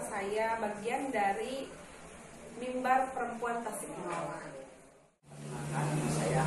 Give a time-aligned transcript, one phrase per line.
[0.00, 1.68] saya bagian dari
[2.56, 4.48] mimbar perempuan Tasikmalaya.
[6.16, 6.44] Saya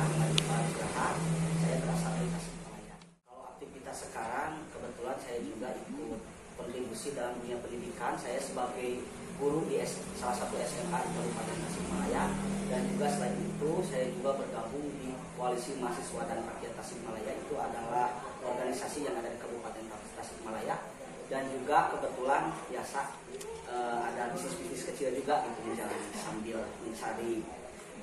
[1.62, 2.96] saya berasal dari Tasikmalaya.
[3.22, 6.20] Kalau aktivitas sekarang, kebetulan saya juga ikut
[6.58, 8.18] kontribusi dalam dunia pendidikan.
[8.18, 9.06] Saya sebagai
[9.38, 9.78] guru di
[10.18, 12.24] salah satu SMA di Kabupaten Tasikmalaya
[12.70, 18.18] dan juga selain itu saya juga bergabung di Koalisi Mahasiswa dan Rakyat Tasikmalaya itu adalah
[18.42, 20.93] organisasi yang ada di Kabupaten Tasikmalaya
[21.32, 23.00] dan juga kebetulan biasa
[23.72, 27.40] eh, ada bisnis-bisnis kecil juga gitu menjalani sambil mencari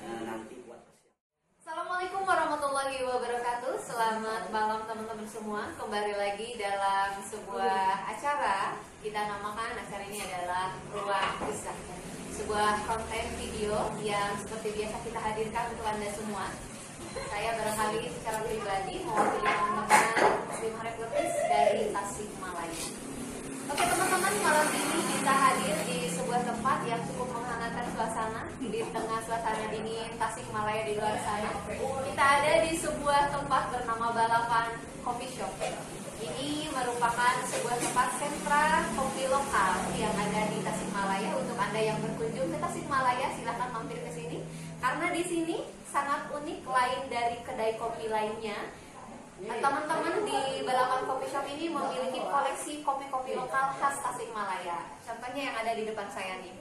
[0.02, 0.82] eh, nanti buat.
[1.62, 3.78] Assalamualaikum warahmatullahi wabarakatuh.
[3.78, 5.70] Selamat malam teman-teman semua.
[5.78, 8.82] Kembali lagi dalam sebuah acara.
[9.02, 11.74] Kita namakan acara ini adalah Ruang Kisah
[12.38, 16.46] Sebuah konten video yang seperti biasa kita hadirkan untuk Anda semua.
[17.12, 20.06] Saya barangkali secara pribadi mewakili teman-teman
[20.48, 23.01] Muslim Reporters dari Tasikmalaya
[23.72, 29.24] Oke teman-teman, malam ini kita hadir di sebuah tempat yang cukup menghangatkan suasana di tengah
[29.24, 31.56] suasana dingin Tasikmalaya di luar sana.
[31.80, 34.76] Kita ada di sebuah tempat bernama Balapan
[35.08, 35.56] Coffee Shop.
[36.20, 41.32] Ini merupakan sebuah tempat sentra kopi lokal yang ada di Tasikmalaya.
[41.40, 44.44] Untuk anda yang berkunjung ke Tasikmalaya, silahkan mampir ke sini
[44.84, 48.81] karena di sini sangat unik lain dari kedai kopi lainnya.
[49.42, 54.86] Nah, Teman-teman di Balapan Coffee Shop ini memiliki koleksi kopi-kopi lokal khas Tasikmalaya.
[55.02, 56.54] Contohnya yang ada di depan saya nih.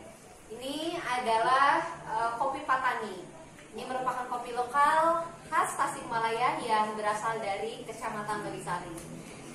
[0.49, 3.21] Ini adalah eh, kopi Patani.
[3.77, 8.97] Ini merupakan kopi lokal khas Tasikmalaya yang berasal dari Kecamatan Belisari.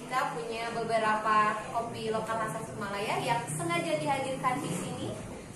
[0.06, 5.08] Kita punya beberapa kopi lokal khas Tasikmalaya yang sengaja dihadirkan di sini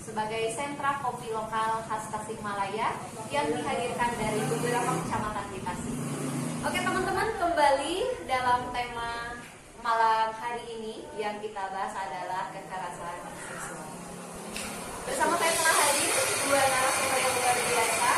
[0.02, 2.98] sebagai sentra kopi lokal khas Tasikmalaya
[3.30, 5.99] yang dihadirkan dari beberapa kecamatan di Tasik.
[6.60, 9.32] Oke teman-teman kembali dalam tema
[9.80, 13.16] malam hari ini yang kita bahas adalah kekerasan
[13.48, 13.88] seksual.
[15.08, 18.12] Bersama saya telah hadir dua narasumber yang luar biasa,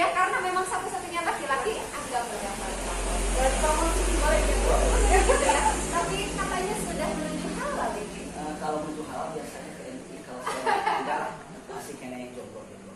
[0.00, 3.20] Ya karena memang satu-satunya laki-laki agak yang paling tampan.
[3.36, 3.84] Dan kamu
[4.16, 4.72] boleh gitu.
[5.12, 5.60] Gitu ya.
[5.92, 8.22] Tapi katanya sudah menuju halal ini.
[8.32, 10.72] Eh, kalau menuju halal biasanya ke MI kalau saya
[11.04, 11.22] tidak
[11.68, 12.92] masih kena yang jomblo jomblo.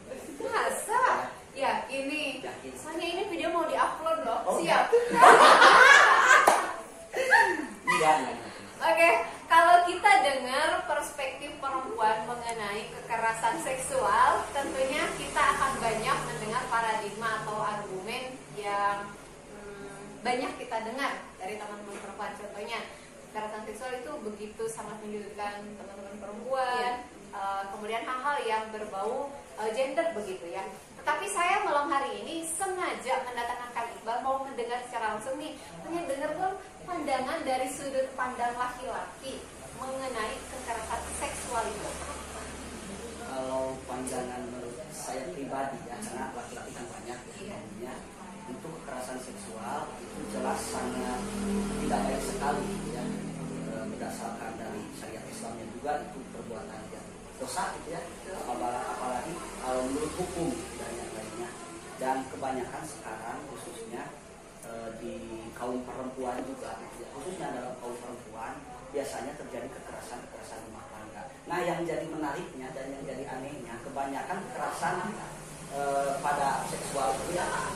[0.48, 1.04] Masa?
[1.53, 2.72] Ya ini Yakin.
[2.72, 4.41] Soalnya ini video mau diupload loh.
[4.48, 4.88] Oh, Siap.
[7.84, 8.38] Enggak, enggak.
[8.84, 9.10] Oke,
[9.48, 17.64] kalau kita dengar perspektif perempuan mengenai kekerasan seksual, tentunya kita akan banyak mendengar paradigma atau
[17.64, 19.08] argumen yang
[19.54, 22.37] hmm, banyak kita dengar dari teman-teman perempuan.
[22.37, 22.84] Contohnya,
[23.32, 26.93] kekerasan seksual itu begitu sangat menyudutkan teman-teman perempuan.
[27.34, 28.69] eh, kemudian hal-hal yang
[29.60, 30.64] eh, gender begitu ya.
[30.98, 35.52] Tetapi saya malam hari ini sengaja mendatangkan Kak Iqbal mau mendengar secara langsung nih,
[35.84, 39.44] pengen dengar dong pandangan dari sudut pandang laki-laki
[39.76, 41.90] mengenai kekerasan seksual itu.
[43.24, 47.58] Kalau pandangan menurut saya pribadi ya, karena laki-laki kan banyak Iya.
[47.82, 47.94] ya,
[48.46, 51.20] untuk kekerasan seksual itu jelas sangat
[51.82, 53.04] tidak baik sekali ya.
[53.75, 57.06] Eh, berdasarkan dari syariat Islamnya juga itu perbuatan yang
[57.37, 58.00] dosa gitu ya.
[58.38, 58.94] Apalagi
[59.75, 61.50] kalau menurut hukum dan yang lainnya.
[61.99, 64.06] Dan kebanyakan sekarang khususnya
[64.71, 65.15] eh, di
[65.50, 66.79] kaum perempuan juga
[67.11, 68.55] khususnya dalam kaum perempuan
[68.94, 71.26] biasanya terjadi kekerasan-kekerasan rumah tangga.
[71.50, 74.97] Nah, yang jadi menariknya dan yang jadi anehnya, kebanyakan kekerasan
[75.75, 77.75] eh, pada seksual ya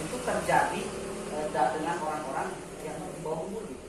[0.00, 0.80] itu terjadi
[1.28, 2.56] eh, da- dengan orang-orang
[2.88, 3.88] yang di bawah umur gitu.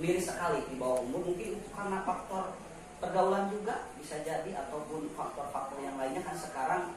[0.00, 2.56] Miris sekali di bawah umur mungkin karena faktor
[3.04, 6.96] pergaulan juga bisa jadi ataupun faktor-faktor yang lainnya kan sekarang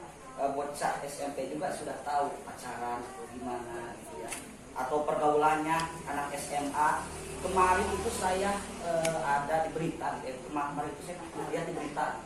[0.78, 4.30] eh, bocah SMP juga sudah tahu pacaran atau gimana gitu ya.
[4.78, 5.74] Atau pergaulannya
[6.06, 7.02] anak SMA
[7.42, 8.54] kemarin itu saya
[8.86, 11.18] eh, ada di berita eh, kemarin itu saya
[11.50, 12.22] lihat di berita.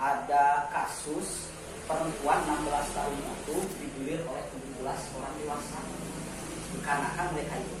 [0.00, 1.52] Ada kasus
[1.84, 4.44] perempuan 16 tahun itu digilir oleh
[4.80, 5.80] 17 orang dewasa.
[6.72, 7.76] Dikarenakan mereka itu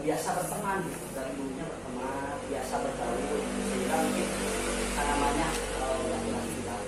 [0.00, 4.28] biasa berteman gitu dari dulunya berteman biasa bergaul sehingga mungkin
[5.00, 6.84] namanya kalau laki-laki bilang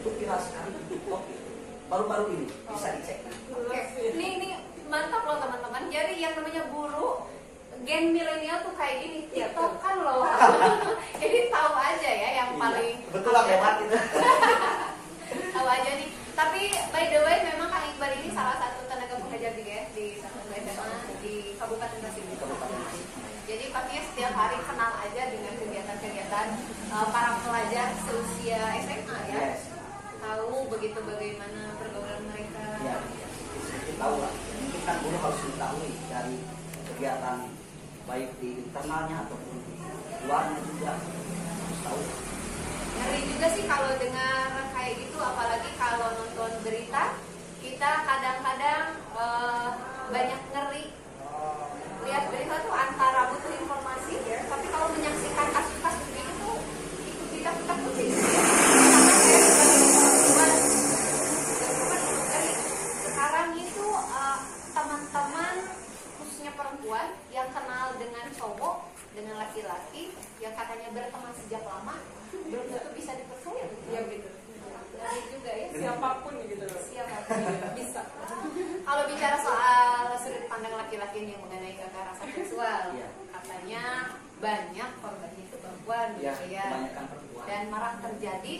[0.00, 1.43] itu viral sekali di TikTok gitu.
[1.86, 3.18] Baru-baru ini bisa dicek.
[3.50, 3.80] Oke,
[4.12, 4.48] ini ini
[4.88, 5.88] mantap loh teman-teman.
[5.88, 7.28] Jadi yang namanya guru
[7.84, 10.24] gen milenial tuh kayak gini, Iya, TikTok kan loh.
[11.22, 13.98] Jadi tahu aja ya yang paling Iya, betul lah lewat itu
[15.54, 16.08] tahu aja nih.
[16.34, 16.60] Tapi
[16.90, 20.06] by the way memang Kang Iqbal ini salah satu tenaga pengajar juga ya di
[21.22, 22.24] di Kabupaten Tasik.
[22.26, 23.06] di Kabupaten Tasik.
[23.44, 26.46] Jadi pastinya setiap hari kenal aja dengan kegiatan-kegiatan
[26.90, 29.43] uh, para pelajar seusia SMA ya.
[30.64, 32.62] Begitu bagaimana pergaulan mereka.
[32.84, 32.98] ya
[33.64, 36.36] sedikit tahu lah mungkin kan guru harus mengetahui dari
[36.92, 37.38] kegiatan
[38.04, 39.74] baik di internalnya ataupun di
[40.28, 42.00] luarnya juga harus tahu
[42.94, 47.18] Ngeri juga sih kalau dengar kayak gitu, apalagi kalau nonton berita,
[47.58, 49.68] kita kadang-kadang eh,
[50.14, 50.84] banyak ngeri.
[52.06, 56.58] Lihat berita tuh antara butuh informasi, ya, tapi kalau menyaksikan kasus-kasus gitu tuh
[57.02, 58.10] ikut kita takutin.
[58.14, 60.50] Karena saya sebagai perempuan,
[61.58, 62.00] perempuan
[62.30, 62.52] ngeri.
[63.10, 64.38] Sekarang itu eh,
[64.70, 65.54] teman-teman
[66.22, 68.76] khususnya perempuan yang kenal dengan cowok
[69.18, 70.10] dengan laki-laki
[70.42, 71.94] yang katanya berteman sejak lama
[72.34, 74.28] belum tentu bisa dipercaya Iya gitu.
[74.94, 76.66] Ngeri juga ya Siapa pun gitu.
[76.66, 77.14] siapa
[77.78, 78.02] Bisa.
[78.82, 83.08] kalau bicara soal sudut pandang laki-laki ini mengenai kekerasan seksual Iya.
[83.30, 83.82] katanya
[84.42, 88.56] banyak korbannya itu perempuan ya gitu ya kebanyakan perempuan dan marak terjadi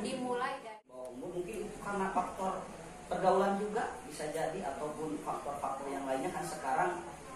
[0.00, 2.52] dimulai dari Bahwa mungkin karena faktor
[3.06, 6.90] pergaulan juga bisa jadi ataupun faktor-faktor yang lainnya kan sekarang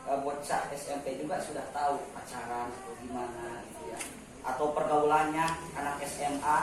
[0.08, 3.98] eh, bocah SMP juga sudah tahu pacaran atau gimana gitu ya.
[4.46, 6.58] Atau pergaulannya anak SMA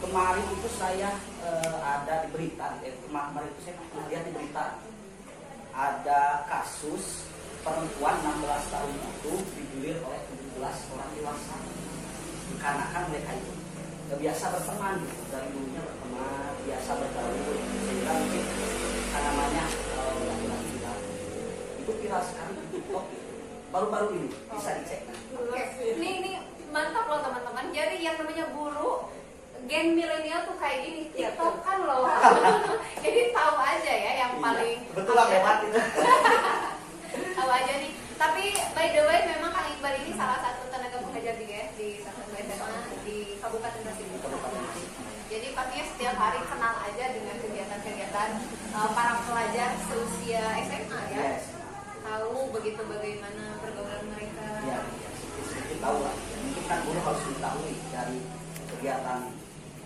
[0.00, 1.14] kemarin itu saya
[1.44, 4.64] eh, ada di berita eh, kemarin itu saya pernah di berita.
[5.70, 7.30] Ada kasus
[7.62, 10.20] perempuan 16 tahun itu digilir oleh
[10.58, 11.56] 17 orang dewasa.
[12.50, 13.52] Dikarenakan mereka itu
[14.10, 17.38] biasa berteman gitu dari dulunya berteman biasa bergaul.
[17.86, 18.44] Sehingga mungkin
[19.10, 19.64] namanya
[19.94, 21.00] kalau laki-laki bilang
[21.78, 22.69] itu viral sekali.
[23.70, 25.00] Baru-baru ini bisa dicek.
[25.34, 25.62] Oke,
[25.96, 26.32] ini ini
[26.74, 27.70] mantap loh teman-teman.
[27.70, 29.06] Jadi yang namanya guru
[29.70, 32.10] gen milenial tuh kayak gini, Iya, TikTok kan loh.
[33.04, 35.80] Jadi tahu aja ya yang Iya, paling betul lah lewat itu
[37.38, 37.92] tahu aja nih.
[38.20, 38.44] Tapi
[38.76, 41.96] by the way memang Kang Iqbal ini salah satu tenaga pengajar juga ya di di
[42.04, 42.98] Kabupaten Tasik.
[43.06, 44.86] Di Kabupaten Tasik.
[45.30, 48.30] Jadi pastinya setiap hari kenal aja dengan kegiatan-kegiatan
[48.74, 51.22] uh, para pelajar seusia SMA ya.
[51.38, 51.59] yes
[52.10, 54.46] Tahu begitu bagaimana pergaulan mereka.
[54.66, 54.82] ya
[55.46, 58.18] sedikit tahu lah mungkin kan guru harus mengetahui dari
[58.66, 59.20] kegiatan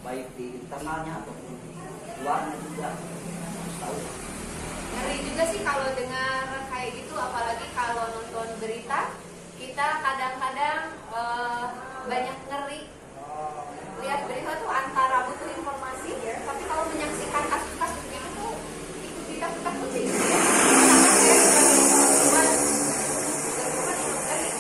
[0.01, 1.71] baik di internalnya ataupun di
[2.25, 3.97] luarnya juga harus tahu
[4.95, 9.11] Ngeri juga sih kalau dengar kayak gitu, apalagi kalau nonton berita,
[9.59, 11.67] kita kadang-kadang eh,
[12.07, 12.83] banyak ngeri.
[13.99, 18.55] Lihat berita tuh antara butuh informasi, ya, tapi kalau menyaksikan kasus-kasus gitu tuh
[19.03, 20.07] ikut kita takutin.
[20.15, 22.49] Karena saya sebagai perempuan,
[23.51, 24.51] perempuan ngeri.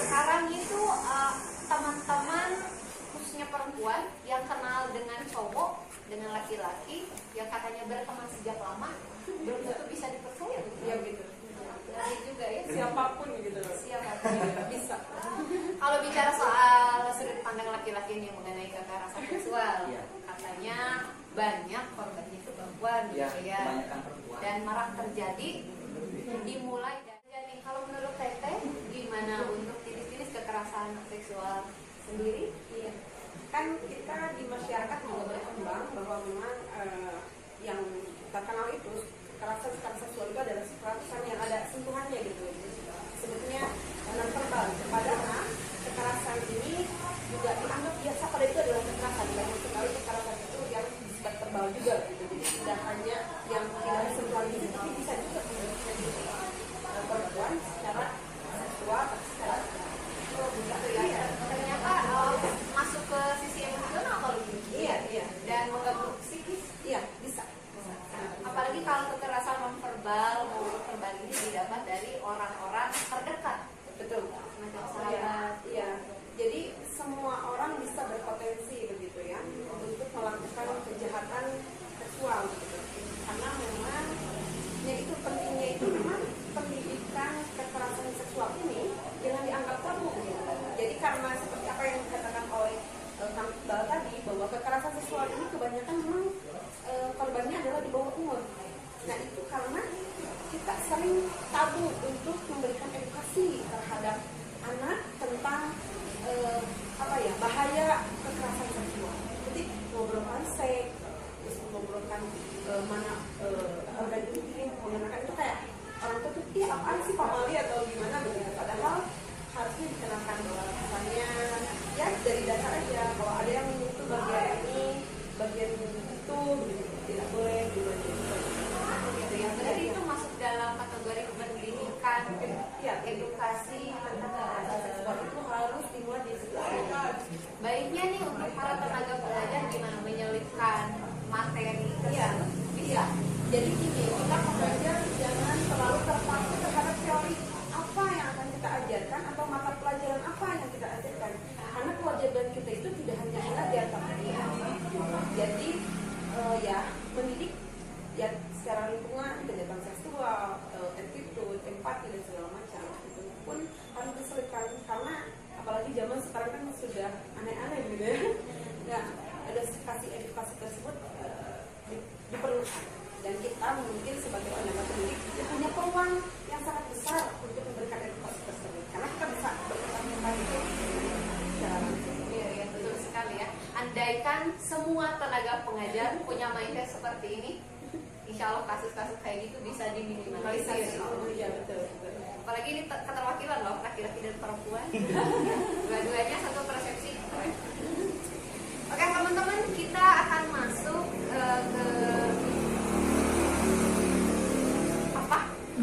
[0.00, 1.32] Sekarang itu eh,
[1.68, 2.48] teman-teman
[3.12, 5.70] khususnya perempuan yang kenal dengan cowok
[6.08, 6.96] dengan laki-laki
[7.32, 8.90] yang katanya berteman sejak lama
[9.26, 11.24] belum tentu bisa dipercaya Iya gitu.
[11.92, 13.60] Ngeri juga ya Siapa pun gitu.
[13.78, 14.10] siapa
[14.72, 14.96] Bisa.
[15.76, 20.02] kalau bicara soal sudut pandang laki-laki ini mengenai kekerasan seksual Iya.
[20.24, 20.78] katanya
[21.32, 25.50] banyak korbannya itu perempuan ya gitu ya kebanyakan perempuan dan marak terjadi
[26.42, 28.56] dimulai dari jadi kalau menurut Teteh
[28.88, 31.68] gimana untuk jenis-jenis kekerasan seksual
[32.02, 32.92] sendiri Iya.
[33.52, 37.16] Kan kita di masyarakat juga berkembang bahwa memang eh,
[37.60, 37.84] yang
[38.32, 42.48] terkenal itu kekerasan secara seksual itu adalah kekerasan yang ada sentuhannya gitu.
[43.20, 43.68] Sebetulnya
[44.16, 44.66] non verbal.
[44.88, 45.21] Padahal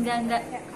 [0.09, 0.68] Anda enggak.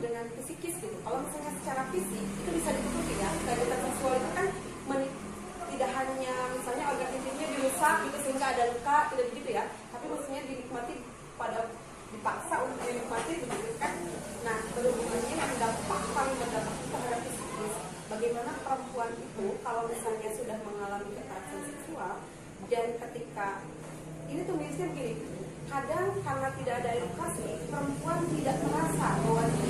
[0.00, 0.96] dengan psikis gitu.
[1.02, 3.30] Kalau misalnya secara fisik itu bisa ditutupi ya.
[3.44, 4.46] Kegiatan seksual itu kan
[5.76, 9.64] tidak hanya misalnya organ intimnya dirusak itu sehingga ada luka tidak begitu ya.
[9.92, 10.94] Tapi maksudnya dinikmati
[11.36, 11.68] pada
[12.08, 13.92] dipaksa untuk dinikmati begitu kan.
[14.40, 17.74] Nah berhubungannya yang dampak paling berdampak terhadap psikis.
[18.08, 22.24] Bagaimana perempuan itu kalau misalnya sudah mengalami kekerasan seksual
[22.72, 23.46] dan ketika
[24.32, 25.14] ini tuh misalnya begini
[25.66, 29.65] kadang karena tidak ada edukasi perempuan tidak merasa bahwa dia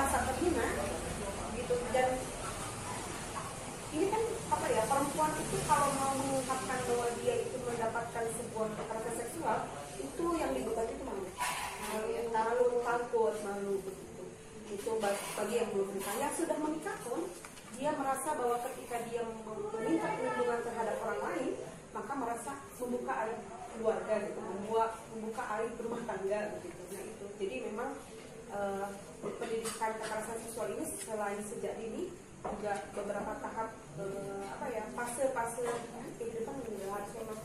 [0.00, 0.64] merasa terhina
[1.60, 1.76] gitu.
[1.92, 2.08] Dan
[3.92, 9.14] ini kan apa ya perempuan itu kalau mau mengungkapkan bahwa dia itu mendapatkan sebuah kekerasan
[9.20, 9.58] seksual
[10.00, 11.28] itu yang dibebani itu malu.
[12.32, 14.24] Malu takut malu begitu.
[14.72, 16.16] Itu bagi yang belum menikah.
[16.16, 17.20] Yang sudah menikah pun
[17.76, 21.50] dia merasa bahwa ketika dia meminta perlindungan terhadap orang lain
[21.92, 23.36] maka merasa membuka air
[31.10, 37.38] selain sejak ini juga beberapa tahap eh, apa ya fase-fase eh, kehidupan juga harus memang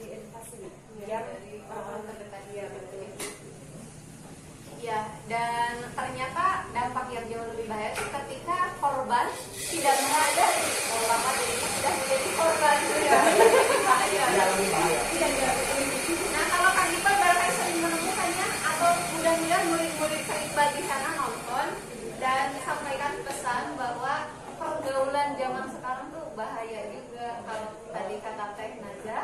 [26.35, 29.19] bahaya juga kalau tadi kata Teh Naja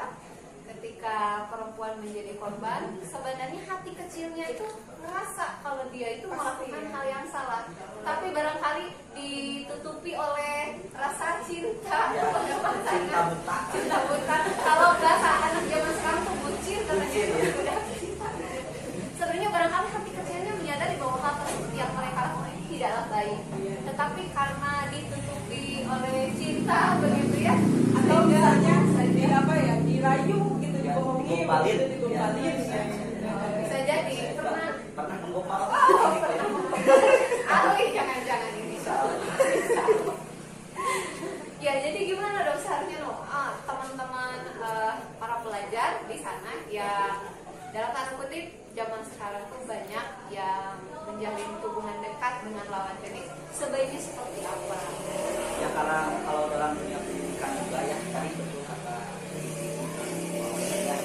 [0.71, 4.63] ketika perempuan menjadi korban sebenarnya hati kecilnya itu
[5.03, 7.67] merasa kalau dia itu melakukan hal yang salah.
[8.01, 12.15] Tapi barangkali ditutupi oleh rasa cinta.
[12.15, 14.37] Cinta buta.
[14.63, 17.21] Kalau bahasa anak zaman sekarang tuh bucin katanya.
[17.43, 17.61] Itu
[17.99, 18.27] cinta.
[19.19, 23.39] Sebenarnya barangkali hati kecilnya menyadari bahwa hal tersebut yang mereka lakukan tidaklah baik.
[23.85, 25.40] Tetapi karena ditutupi
[26.31, 27.55] cinta begitu ya.
[27.91, 28.75] Atau misalnya
[29.11, 31.75] di apa ya dirayu gitu Ya, digombalin.
[31.77, 32.83] gitu Ya, ya.
[33.59, 34.71] bisa jadi pernah.
[34.95, 35.61] Pernah menggombal
[37.47, 38.75] ahli jangan-jangan ini.
[38.75, 38.95] Bisa.
[41.61, 43.21] Ya, jadi gimana dong seharusnya no?
[43.21, 44.49] Ah, teman-teman
[45.21, 47.21] para pelajar di sana yang
[47.69, 50.73] dalam tanda kutip zaman sekarang tuh banyak yang
[51.05, 54.77] menjalin hubungan dekat dengan lawan jenis sebaiknya seperti apa?
[55.81, 58.97] Karena kalau dalam dunia pendidikan juga ya tadi betul kata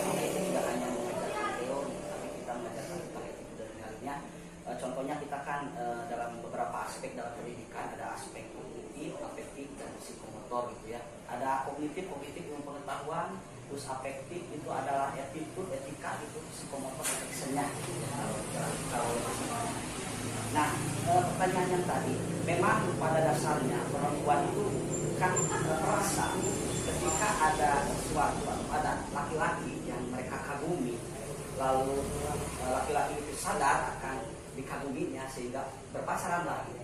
[0.05, 4.17] bahwa itu tidak hanya mengajarkan teori tapi kita mengajarkan tentang etika dan lainnya
[4.67, 9.95] Eh, contohnya kita kan eh, dalam beberapa aspek dalam pendidikan ada aspek kognitif, afektif dan
[9.97, 11.01] psikomotor gitu ya.
[11.31, 13.39] Ada kognitif kognitif ilmu pengetahuan
[13.71, 18.37] terus afektif itu adalah attitude etika itu psikomotor actionnya gitu ya, kalau
[18.91, 19.11] kalau.
[20.51, 20.69] Nah,
[21.15, 23.86] eh, pertanyaan yang tadi, memang pada dasarnya
[24.27, 24.67] perempuan itu
[25.23, 26.27] kan eh, merasa
[26.83, 28.43] ketika ada sesuatu
[28.75, 30.99] ada laki-laki yang mereka kagumi,
[31.55, 32.03] lalu
[32.67, 34.27] eh, laki-laki itu sadar akan
[34.59, 36.75] dikaguminya sehingga berpacaran lagi,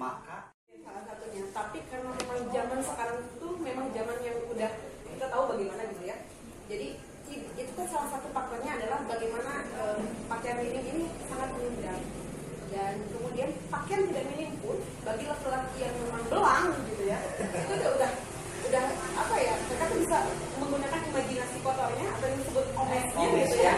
[0.00, 0.48] maka
[0.80, 1.44] salah satunya.
[1.52, 4.72] Tapi karena memang zaman sekarang itu memang zaman yang udah
[5.12, 6.16] kita tahu bagaimana gitu ya.
[6.72, 6.88] Jadi
[7.28, 12.00] itu kan salah satu faktornya adalah bagaimana eh, pakaian minim ini sangat menunjang
[12.68, 17.90] dan kemudian pakaian tidak minim pun bagi laki-laki yang memang belang gitu ya itu udah
[17.96, 18.10] udah
[18.68, 18.84] udah
[19.16, 20.18] apa ya mereka tuh bisa
[20.60, 23.74] menggunakan imajinasi kotornya atau yang disebut omesnya gitu ya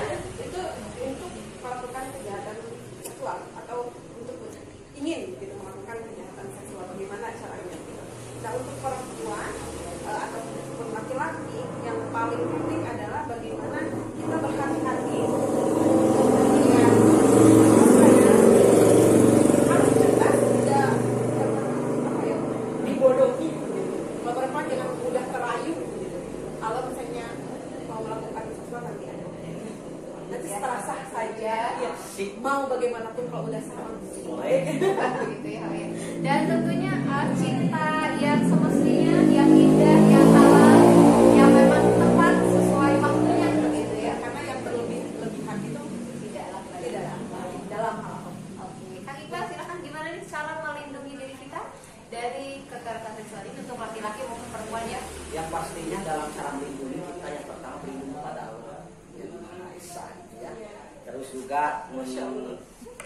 [61.31, 61.87] juga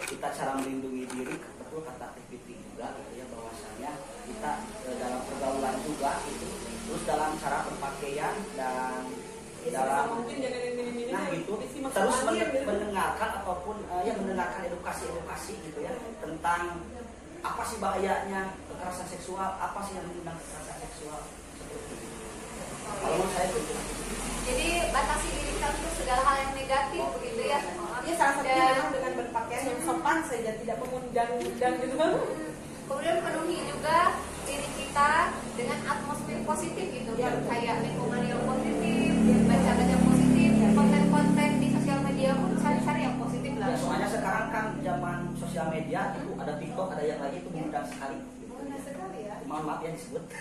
[0.05, 3.93] kita cara melindungi diri betul kata TPT juga gitu ya bahwasanya
[4.27, 4.53] kita
[4.89, 6.47] eh, dalam pergaulan juga gitu.
[6.85, 9.09] Terus dalam cara berpakaian dan
[9.65, 12.59] dalam yang ini-ini nah itu terus gitu.
[12.69, 16.85] mendengarkan ataupun eh, ya mendengarkan edukasi-edukasi gitu ya tentang
[17.41, 21.21] apa sih bahayanya kekerasan seksual apa sih yang mengundang kekerasan seksual?
[21.61, 21.97] Seperti itu
[22.85, 23.75] kalau menurut saya itu.
[24.45, 27.25] Jadi batasi diri kita untuk segala hal yang negatif begitu.
[27.25, 27.31] ya.
[27.33, 27.34] ya
[28.25, 32.09] salah satunya Dan memang dengan berpakaian yang sopan saja tidak mengundang-undang gitu
[32.85, 33.99] kemudian penuhi juga
[34.45, 35.13] diri kita
[35.57, 37.17] dengan atmosfer positif gitu.
[37.17, 39.09] Ya, kayak lingkungan yang positif
[39.49, 43.73] baca-baca yang positif konten-konten di sosial media pun cari-cari yang positif lah.
[43.73, 47.87] Ya soalnya sekarang kan zaman sosial media itu ada TikTok ada yang lain itu mengundang
[47.89, 48.19] sekali.
[48.53, 49.37] Benar sekali ya?
[49.49, 50.23] Mohon maaf ya disebut.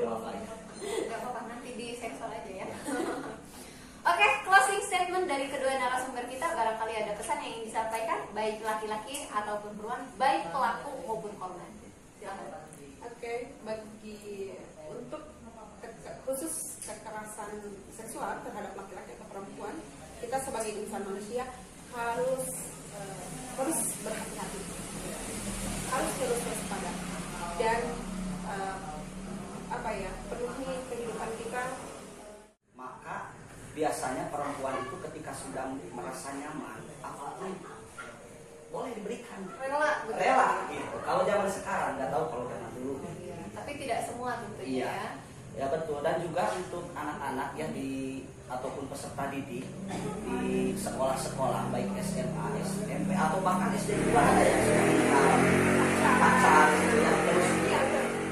[0.00, 0.30] Gak apa-apa.
[0.30, 1.42] Ya.
[1.50, 2.66] Nanti di sensor aja ya.
[4.10, 4.28] Oke,
[4.70, 9.74] closing statement dari kedua narasumber kita barangkali ada pesan yang ingin disampaikan baik laki-laki ataupun
[9.74, 11.70] perempuan, baik pelaku maupun korban.
[13.02, 14.54] Oke, bagi
[14.86, 15.26] untuk
[16.22, 17.50] khusus kekerasan
[17.90, 19.74] seksual terhadap laki-laki atau perempuan,
[20.22, 21.50] kita sebagai insan manusia
[21.90, 22.46] harus
[22.94, 23.26] eh,
[23.58, 24.62] terus berhati-hati,
[25.90, 26.92] harus terus waspada.
[27.58, 27.82] Dan
[28.46, 28.76] eh,
[29.66, 31.64] apa ya penuhi kehidupan kita
[32.78, 33.34] maka
[33.70, 37.52] biasanya perempuan itu ketika sudah merasa nyaman apa pun
[38.70, 39.40] boleh diberikan.
[39.58, 40.14] Rela, betul.
[40.14, 40.96] rela gitu.
[41.02, 42.94] Kalau zaman sekarang nggak tahu kalau zaman dulu.
[43.02, 44.90] Iya, Tapi tidak semua tentunya Iya.
[44.94, 45.10] ya.
[45.58, 45.98] ya betul.
[46.06, 47.90] Dan juga untuk anak-anak ya di
[48.46, 49.62] ataupun peserta didik
[50.26, 57.12] di sekolah-sekolah baik SMA, SMP atau bahkan SD juga ada yang sudah pacar gitu ya.
[57.26, 57.48] Terus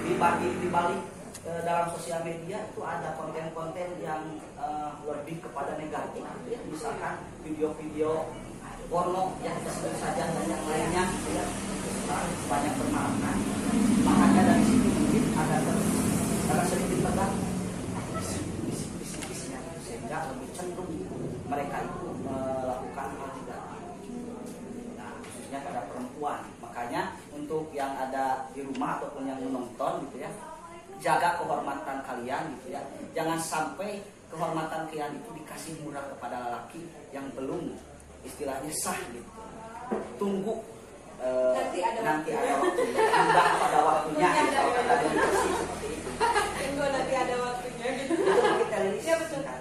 [0.06, 1.17] di balik di balik eh,
[1.64, 4.22] dalam sosial media itu ada konten-konten yang
[4.60, 6.24] eh, lebih kepada negatif.
[6.48, 8.28] Ya misalkan video-video
[8.88, 11.44] porno yang tersebut saja dan yang lainnya ya.
[12.48, 13.36] Banyak bermaafkan
[14.00, 15.56] makanya dari situ mungkin ada
[16.48, 17.00] ada sedikit
[18.16, 21.04] bisik-bisik-bisiknya sehingga lebih cenderung
[21.44, 23.60] mereka itu melakukan hal negatif
[24.96, 26.40] nah khususnya pada perempuan.
[26.64, 27.02] Makanya
[27.36, 30.32] untuk yang ada di rumah ataupun yang menonton gitu ya
[30.98, 32.82] jaga kehormatan kalian gitu ya
[33.12, 37.74] jangan sampai kehormatan kalian itu dikasih murah kepada lelaki yang belum
[38.22, 39.24] istilahnya sah gitu
[40.18, 40.60] tunggu
[41.18, 42.44] eh, Nanti ada nanti waktunya.
[42.44, 46.10] ada waktunya Indah pada waktunya Waktunya ada kalau kata Doni Persik seperti itu
[46.58, 48.12] Tunggu nanti ada waktunya gitu.
[48.14, 49.40] itu kita Iya, betul.
[49.42, 49.54] ya.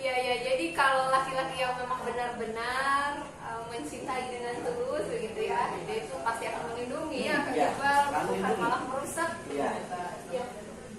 [0.00, 3.10] Iya ya, jadi kalau laki-laki yang memang benar-benar
[3.44, 7.36] uh, mencintai dengan tulus begitu ya, dia itu pasti akan melindungi ya,
[7.76, 9.30] selalu bukan malah merusak.
[9.52, 9.70] Iya.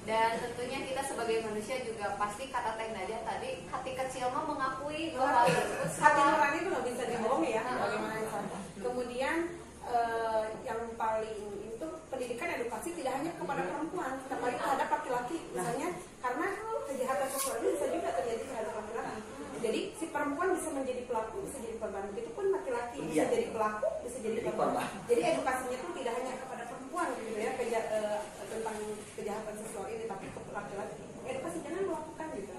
[0.02, 5.14] Dan tentunya kita sebagai manusia juga pasti kata Teh Nadia tadi hati kecil mah mengakui
[5.14, 7.78] bahwa hati nurani itu nggak bisa dibohongi ya Ah.
[7.86, 8.38] bagaimana itu
[8.82, 9.36] kemudian
[9.84, 15.38] eh, yang paling itu pendidikan edukasi tidak hanya kepada perempuan tetapi terhadap laki-laki.
[15.52, 15.88] Misalnya
[16.18, 16.48] karena
[16.84, 19.22] kejahatan seksual bisa juga terjadi terhadap laki-laki.
[19.62, 22.10] Jadi si perempuan bisa menjadi pelaku bisa jadi korban.
[22.10, 23.26] Begitu pun laki-laki bisa Iya.
[23.30, 24.86] jadi pelaku bisa jadi korban.
[25.06, 26.61] jadi edukasinya itu tidak hanya kepada
[26.92, 28.20] perempuan gitu ya keja- eh,
[28.52, 28.76] tentang
[29.16, 32.52] kejahatan seksual ini tapi laki-laki edukasi jangan melakukan gitu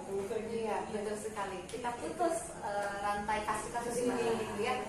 [0.53, 1.59] Iya, betul sekali.
[1.67, 4.89] Kita putus eh, rantai kasus-kasus ini gitu ya.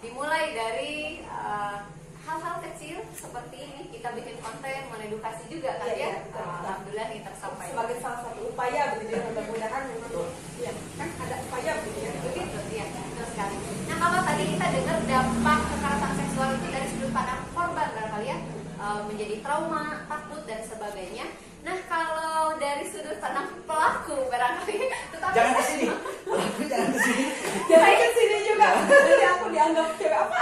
[0.00, 1.76] Dimulai dari eh,
[2.20, 5.98] hal-hal kecil seperti ini kita bikin konten mengedukasi juga kan Iya, ya.
[6.00, 6.46] iya, betul.
[6.56, 7.70] Alhamdulillah ini tersampaikan.
[7.70, 10.12] sebagai salah satu upaya begitu ya mudah-mudahan memang
[10.58, 13.56] ya kan ada upaya begitu ya Begitu, iya, betul sekali.
[13.86, 18.38] Nah kalau tadi kita dengar dampak kekerasan seksual itu dari sudut pandang korban barangkali ya
[18.78, 21.26] eh, menjadi trauma, takut dan sebagainya.
[21.66, 24.78] Nah kalau dari sudut pandang pelaku barangkali,
[25.10, 25.86] tetapi jangan ke sini
[26.22, 27.24] Pelaku jangan ke sini
[27.66, 28.66] Jangan ke sini juga.
[28.78, 30.38] Nanti aku dianggap cewek apa?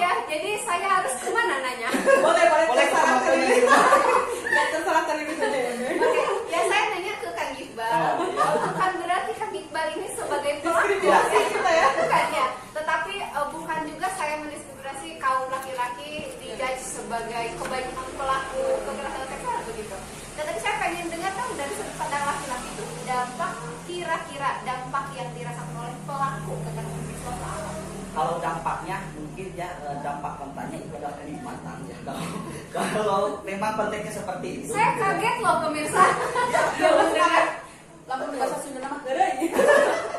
[0.00, 1.92] ya jadi saya harus ke mana nanya?
[2.24, 2.66] Boleh, boleh.
[2.72, 3.52] boleh ke terserah teman-teman televisi.
[3.52, 3.84] di rumah
[4.48, 5.72] Ya, terserah televisi aja ya.
[6.08, 7.92] Oke, ya saya nanya ke Kang Iqbal.
[7.92, 8.44] Oh, iya.
[8.64, 11.86] Bukan berarti Kang Iqbal ini sebagai pelaku Diskriminasi kita ya.
[12.00, 12.46] Bukan ya.
[12.72, 19.96] Tetapi eh, bukan juga saya mendiskriminasi kaum laki-laki dijudge sebagai kebanyakan pelaku kekerasan seksual begitu.
[20.34, 23.52] Dan tadi saya pengen dengar dong dari sudut pandang laki-laki itu dampak
[23.88, 27.72] kira-kira dampak yang dirasakan oleh pelaku kekerasan seksual itu apa?
[28.18, 30.42] kalau dampaknya mungkin ya eh, dampak
[31.28, 32.24] kenikmatan ya kalau
[32.72, 36.04] kalau memang konteksnya seperti itu Saya kaget loh pemirsa.
[36.80, 37.42] Ya, benar.
[38.08, 38.96] Lamun bahasa Sunda nama.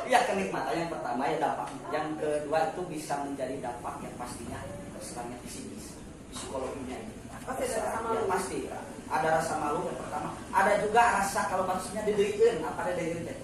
[0.06, 4.62] Iya kenikmatan yang pertama ya dampak yang kedua itu bisa menjadi dampak yang pastinya
[5.02, 5.98] kesannya psikis
[6.30, 7.02] psikologinya.
[7.50, 8.14] Pasti ada rasa malu.
[8.14, 8.58] Ya, pasti
[9.10, 13.38] ada rasa malu yang pertama ada juga rasa kalau maksudnya didiriin apa ada teh?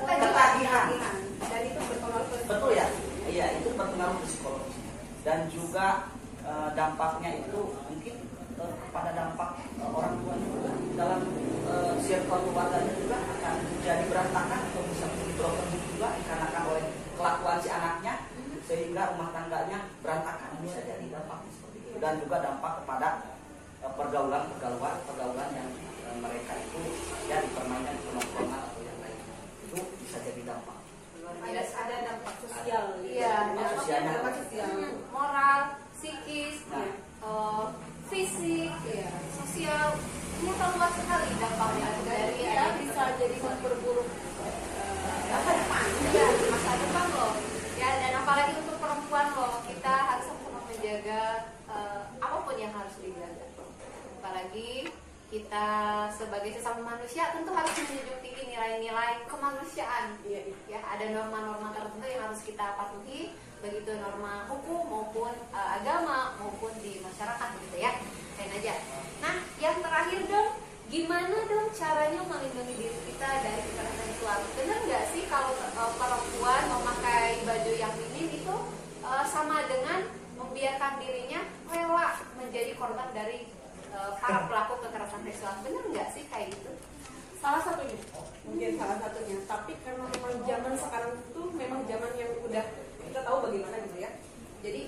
[0.00, 0.88] ketagihan
[1.44, 2.86] Dan itu berpengaruh betul ya
[3.28, 6.08] iya itu berpengaruh ke psikologisnya dan juga
[6.50, 8.16] eh, dampaknya itu mungkin
[8.58, 11.20] eh, kepada dampak eh, orang tua juga dalam
[11.70, 13.54] eh, circle keluarganya juga akan
[13.86, 16.84] jadi berantakan atau bisa menjadi broken home juga dikarenakan oleh
[17.14, 18.14] kelakuan si anaknya
[18.66, 23.08] sehingga rumah tangganya berantakan bisa jadi dampaknya seperti itu dan juga dampak kepada
[23.80, 25.70] pergaulan pergaulan pergaulan yang
[26.20, 26.80] mereka itu
[27.26, 29.18] ya dipermainkan di penongkrongan atau yang lain
[29.66, 30.76] itu bisa jadi dampak
[31.40, 32.84] ada ada dampak sosial.
[33.00, 34.12] Iya, Dampak sosialnya.
[34.18, 34.70] dampak sosial.
[35.14, 35.60] Moral,
[36.00, 36.88] psikis, Nah.
[37.20, 37.64] eh,
[38.08, 39.12] fisik, Iya.
[39.36, 39.88] sosial,
[40.40, 44.56] ini luas sekali dampaknya dari Ya, bisa jadi memperburuk eh,
[45.28, 45.84] masa depan.
[46.16, 47.32] ya, masa depan loh.
[47.76, 51.22] Ya, dan apalagi untuk perempuan loh, kita harus sama menjaga
[51.68, 53.46] eh, apa pun yang harus dijaga.
[54.20, 54.88] Apalagi
[55.30, 55.66] kita
[56.10, 60.16] sebagai sesama manusia tentu harus menjunjung tinggi nilai-nilai kemanusiaan.
[60.24, 60.56] Iya, iya.
[60.66, 66.72] ya ada norma-norma tertentu yang harus kita patuhi begitu norma hukum maupun eh, agama maupun
[66.80, 67.92] di masyarakat begitu ya.
[68.40, 68.74] Lain aja.
[69.20, 70.50] Nah yang terakhir dong
[70.90, 74.38] gimana dong caranya melindungi diri kita dari kekerasan seksual?
[74.58, 78.56] Benar nggak sih kalau eh, perempuan memakai baju yang minim itu
[79.04, 80.08] eh, sama dengan
[80.40, 83.46] membiarkan dirinya rela menjadi korban dari
[83.92, 85.54] eh, para pelaku kekerasan seksual?
[85.62, 86.72] Benar nggak sih kayak gitu?
[87.40, 87.96] Salah satunya.
[88.44, 89.36] Mungkin salah satunya.
[89.48, 92.64] Tapi karena memang zaman sekarang itu memang zaman yang udah
[93.10, 94.10] kita tahu bagaimana gitu ya.
[94.62, 94.82] Jadi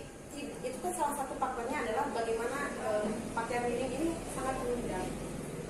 [0.63, 3.05] itu kan salah satu faktornya adalah bagaimana eh,
[3.37, 5.07] pakaian minim ini sangat menunjang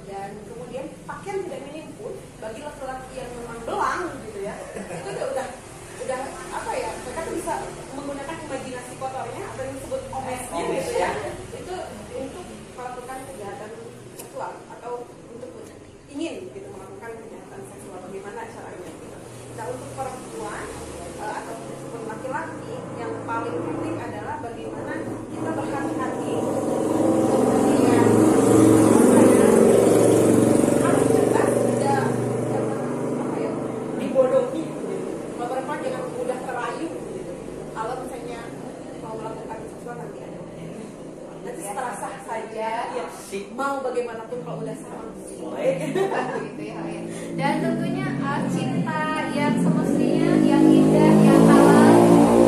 [0.07, 5.27] dan kemudian pakaian tidak minim pun bagi laki-laki yang memang belang gitu ya itu udah
[5.33, 5.49] udah
[6.03, 6.21] udah
[6.53, 7.55] apa ya mereka tuh bisa
[7.97, 11.11] menggunakan imajinasi kotornya atau yang disebut omesnya gitu ya
[11.57, 11.75] itu
[12.19, 13.71] untuk melakukan kejahatan
[14.19, 14.93] seksual atau
[15.33, 15.51] untuk
[16.13, 19.17] ingin gitu melakukan kejahatan seksual bagaimana caranya gitu.
[19.53, 20.65] Nah untuk perempuan
[21.23, 21.55] eh, atau
[21.93, 24.95] ataupun laki-laki yang paling penting adalah bagaimana
[25.29, 26.33] kita berhati-hati
[27.29, 28.07] kemudian
[28.97, 29.49] apa ya,
[30.81, 32.05] harus cerdas tidak
[32.49, 32.81] jangan
[33.13, 33.51] apa ya
[34.01, 34.97] dibodohi gitu.
[35.37, 37.33] Kalau perempuan jangan mudah terayu gitu.
[37.77, 38.41] Kalau misalnya
[39.05, 40.41] mau melakukan seksual nanti ada
[41.45, 44.77] nanti setelah sah saja ya Si- mau bagaimanapun kalau udah
[48.53, 51.97] cinta yang semestinya yang indah yang halal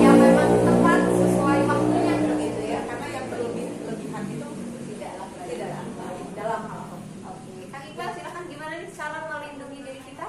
[0.05, 4.49] yang memang tepat sesuai waktunya gitu ya ya karena yang berlebih lebihan itu
[4.93, 5.49] tidaklah baik.
[5.57, 6.85] tidak baik dalam hal
[7.25, 10.27] Oke, Kang Iqbal silakan gimana nih cara melindungi diri kita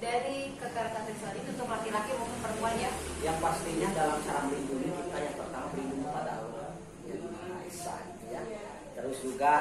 [0.00, 0.38] dari
[1.18, 2.90] ini untuk laki-laki maupun perempuan ya?
[3.26, 6.70] yang pastinya dalam cara melindungi kita yang pertama berlindung pada Allah.
[7.02, 7.26] Gitu
[8.30, 8.42] ya.
[8.94, 9.52] Terus juga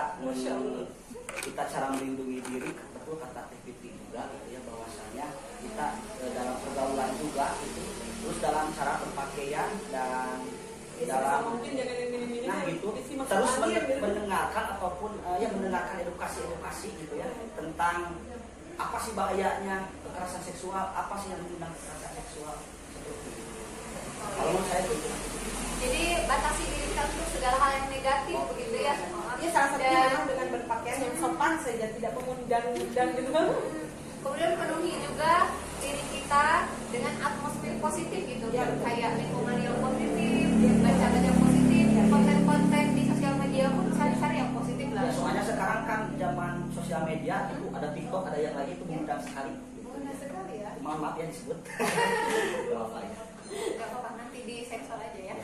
[1.38, 5.28] kita cara melindungi diri betul kata TPP juga gitu ya bahwasanya
[5.66, 5.88] kita
[6.22, 7.82] eh, dalam pergaulan juga gitu.
[8.22, 10.38] Terus dalam cara berpakaian dan
[10.98, 12.10] Ya, dalam mungkin jangan
[12.50, 12.90] nah gitu.
[12.90, 14.02] Masa terus gitu.
[14.02, 18.18] mendengarkan ataupun eh, ya mendengarkan edukasi-edukasi gitu ya tentang
[18.78, 20.94] apa sih bahayanya kekerasan seksual?
[20.94, 22.56] Apa sih yang mengundang kekerasan seksual?
[24.18, 24.96] Kalau menurut saya itu
[25.78, 28.96] Jadi batasi diri kita untuk segala hal yang negatif begitu ya?
[29.38, 33.30] Ya salah satunya memang dengan berpakaian yang sopan saja, tidak mengundang-undang gitu.
[33.30, 33.48] Kan.
[34.18, 35.32] kemudian penuhi juga
[35.80, 40.46] diri kita dengan atmosfer positif gitu, Ya, kayak lingkungan yang positif,
[40.84, 44.67] baca-baca yang positif, konten-konten di sosial media pun cari-cari yang positif
[44.98, 49.22] ya soalnya sekarang kan zaman sosial media itu ada TikTok ada yang lagi itu mengundang
[49.22, 49.54] sekali
[49.88, 50.70] Benar sekali ya.
[50.82, 53.24] mohon maaf ya disebut Gak ya
[53.78, 55.36] Gak apa-apa nanti di sensor aja ya.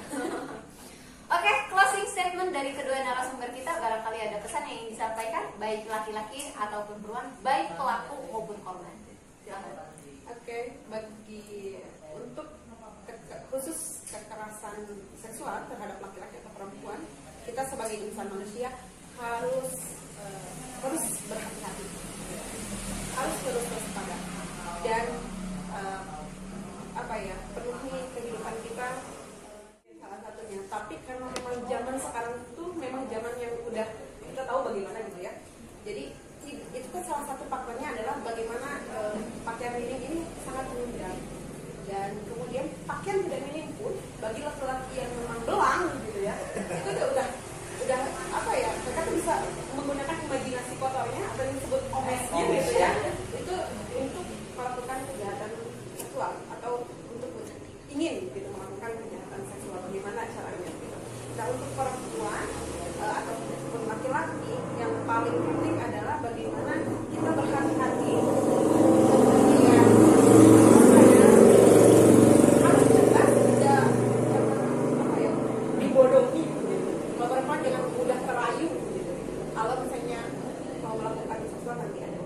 [1.34, 6.52] Oke, closing statement dari kedua narasumber kita barangkali ada pesan yang ingin disampaikan baik laki-laki
[6.54, 8.94] ataupun perempuan, baik pelaku maupun korban.
[9.42, 9.88] Silakan.
[10.30, 10.60] Oke,
[10.92, 11.80] bagi
[12.12, 12.48] untuk
[13.08, 14.84] ke- ke- khusus kekerasan
[15.16, 17.00] seksual terhadap laki-laki atau perempuan,
[17.48, 18.70] kita sebagai insan manusia
[19.16, 19.70] harus
[20.18, 20.50] eh,
[20.80, 21.86] terus berhati-hati,
[23.14, 24.18] harus terus waspada.
[24.84, 25.06] Dan
[25.74, 26.02] eh,
[26.94, 28.88] apa ya penuhi kehidupan kita
[29.48, 30.60] eh, salah satunya.
[30.68, 33.88] Tapi karena memang zaman sekarang itu memang zaman yang udah
[34.24, 35.34] kita tahu bagaimana gitu ya.
[35.84, 36.04] Jadi
[36.44, 41.18] i- itu kan salah satu faktornya adalah bagaimana eh, pakaian minim ini sangat menunjang
[41.84, 47.06] dan kemudian pakaian tidak minim pun bagi laki-laki yang memang belang gitu ya itu udah
[47.12, 47.28] udah
[47.84, 48.00] udah
[48.32, 49.34] apa ya mereka tuh bisa
[49.76, 52.90] menggunakan imajinasi kotornya atau yang disebut omesnya gitu ya
[53.36, 53.56] itu
[54.00, 55.52] untuk melakukan kejahatan
[56.00, 56.72] seksual atau
[57.12, 57.32] untuk
[57.92, 60.98] ingin gitu melakukan kejahatan seksual bagaimana caranya gitu.
[61.36, 62.46] Nah untuk perempuan
[63.04, 66.74] eh, atau ataupun laki-laki yang paling penting adalah bagaimana
[67.12, 68.14] kita berhati-hati
[69.44, 69.86] dengan
[70.84, 71.28] apa ya,
[72.64, 73.86] harus cerdas tidak
[74.30, 74.60] jangan
[75.02, 75.32] apa ya
[75.80, 76.78] dibodohi gitu.
[77.14, 79.12] Kalau perempuan jangan mudah terayu gitu.
[79.54, 80.22] Kalau misalnya
[80.80, 82.20] mau melakukan seksual nanti ada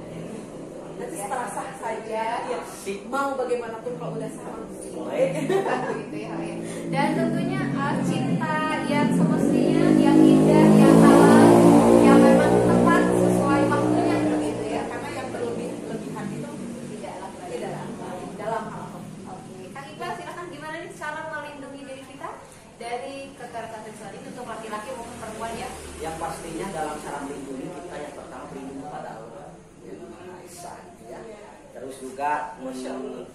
[0.97, 5.32] nanti setelah sah saja ya Si- mau bagaimanapun kalau udah sah langsung baik
[5.88, 6.56] Begitu ya, ya.
[6.89, 8.56] Dan tentunya uh, cinta
[8.88, 11.47] yang semestinya yang indah, yang halal,
[12.02, 14.74] yang memang tepat sesuai waktunya begitu ya.
[14.74, 16.49] ya karena yang berlebih lebihan itu
[16.89, 17.52] Tidaklah baik.
[17.54, 18.86] tidak baik dalam hal
[19.28, 22.30] Oke, Kang Iqbal silakan gimana nih cara melindungi diri kita
[22.78, 25.69] dari kekerasan seksual ini untuk laki-laki maupun perempuan ya?
[25.99, 29.47] yang pastinya dalam cara melindungi kita yang pertama berlindung pada Allah
[29.84, 31.19] yang Maha Esa gitu ya
[31.97, 33.25] terus juga mm,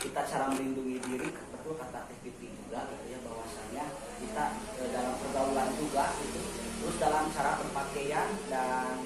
[0.00, 3.84] kita cara melindungi diri betul kata TPP juga gitu ya bahwasanya
[4.24, 4.44] kita
[4.80, 6.40] eh, dalam pergaulan juga gitu
[6.80, 8.96] terus dalam cara berpakaian dan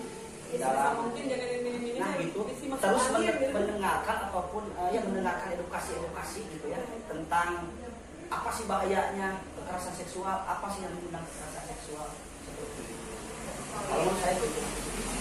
[0.62, 2.38] dalam mungkin jangan ini-ini nah gitu
[2.70, 3.51] masa terus men- gitu.
[3.51, 6.79] mendengarkan ataupun eh, ya mendengarkan edukasi-edukasi gitu ya
[7.11, 7.66] tentang
[8.31, 12.14] apa sih bahayanya kekerasan seksual apa sih yang mengundang kekerasan seksual
[12.46, 12.94] seperti itu
[13.75, 14.62] kalau menurut saya itu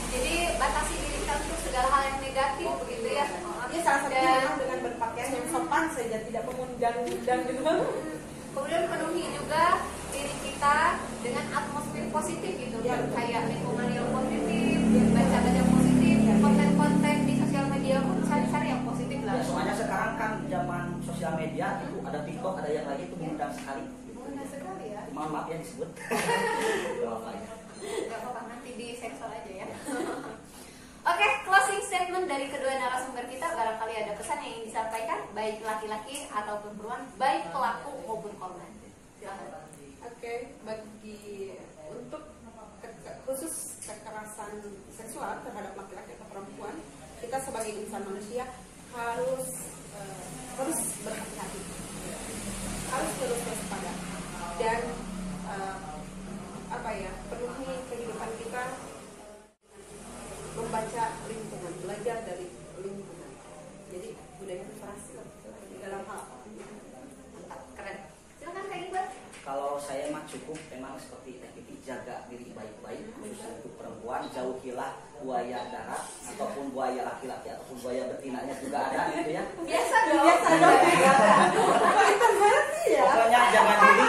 [0.09, 3.25] Jadi batasi diri kita untuk segala hal yang negatif begitu ya?
[3.79, 7.77] Ya salah satunya memang dengan berpakaian yang sopan saja tidak mengundang-undang gitu kan
[8.53, 9.63] kemudian penuhi juga
[10.09, 10.77] diri kita
[11.19, 13.13] dengan atmosfer positif gitu, Ya, betul.
[13.13, 14.75] kayak lingkungan yang positif,
[15.13, 19.33] baca-baca yang positif, konten-konten di sosial media pun cari-cari yang positif lah.
[19.37, 23.53] ya soalnya sekarang kan zaman sosial media itu ada TikTok ada yang lagi itu mengundang
[23.53, 25.01] sekali Benar sekali ya.
[25.11, 25.89] mohon maaf ya disebut
[26.99, 27.43] Gak apa ya
[28.09, 29.67] Gak apa-apa nanti di sensor aja ya.
[31.09, 33.47] Oke, closing statement dari kedua narasumber kita
[33.99, 38.71] ada pesan yang ingin disampaikan baik laki-laki ataupun perempuan, baik pelaku maupun korban.
[39.99, 41.55] Oke, bagi
[41.91, 42.23] untuk
[42.79, 44.63] ke- ke- khusus kekerasan
[44.95, 46.75] seksual terhadap laki-laki atau perempuan,
[47.19, 48.47] kita sebagai insan manusia
[48.95, 49.47] harus
[49.95, 50.23] eh,
[50.55, 51.61] terus berhati-hati,
[52.91, 53.91] harus terus waspada
[54.59, 54.81] dan
[55.51, 55.75] eh,
[75.39, 76.03] buaya darat
[76.35, 79.43] ataupun buaya laki-laki ataupun buaya betinanya juga ada gitu ya.
[79.55, 80.19] Biasa dong.
[80.19, 80.79] Iya, Biasa dong.
[80.83, 81.13] Iya, iya.
[82.91, 83.01] ya.
[83.07, 84.07] Pokoknya jangan diri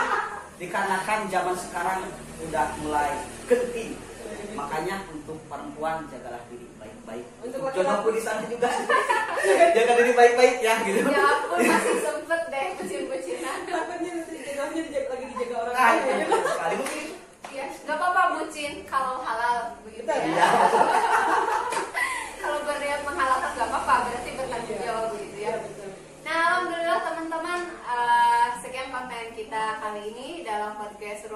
[0.59, 2.01] dikarenakan zaman sekarang
[2.43, 3.11] udah mulai
[3.47, 3.95] genting.
[4.59, 7.27] Makanya untuk perempuan jagalah diri baik-baik.
[7.47, 8.67] Untuk jodohku di sana juga.
[9.79, 11.07] Jaga diri baik-baik ya gitu.
[11.07, 13.59] Ya aku masih sempet deh kecil-kecilan.
[13.71, 16.27] Takutnya nanti jodohnya lagi dijaga orang ah, lain.
[16.27, 17.07] Sekali mungkin.
[17.51, 20.47] Ya, nggak apa-apa bucin kalau halal begitu ya.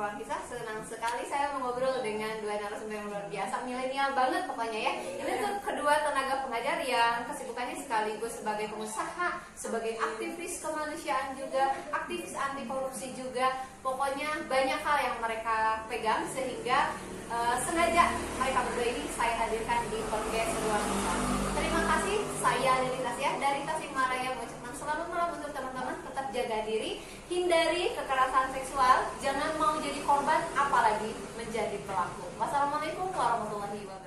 [0.05, 0.37] Ruang Kisah.
[0.45, 4.93] Senang sekali saya mengobrol dengan dua narasumber yang luar biasa, milenial banget pokoknya ya.
[5.01, 12.37] Ini tuh kedua tenaga pengajar yang kesibukannya sekaligus sebagai pengusaha, sebagai aktivis kemanusiaan juga, aktivis
[12.37, 13.65] anti korupsi juga.
[13.81, 16.93] Pokoknya banyak hal yang mereka pegang sehingga
[17.33, 21.19] eh, sengaja mereka berdua ini saya hadirkan di podcast Ruang Kisah.
[21.57, 25.97] Terima kasih, saya Lili Tasya dari Tasikmalaya mengucapkan selamat malam untuk teman-teman.
[26.13, 27.01] Tetap jaga diri,
[27.35, 32.31] hindari kekerasan seksual, jangan mau jadi korban, apalagi menjadi pelaku.
[32.39, 34.04] Wassalamualaikum warahmatullahi wabarakatuh.